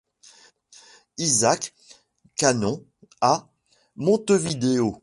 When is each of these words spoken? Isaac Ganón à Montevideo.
Isaac 1.19 1.73
Ganón 2.35 2.83
à 3.21 3.47
Montevideo. 3.95 4.97